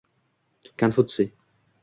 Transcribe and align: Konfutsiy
Konfutsiy 0.79 1.31